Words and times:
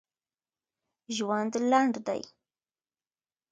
ژوند 1.15 1.53
لنډ 1.71 1.95
دی 2.07 2.21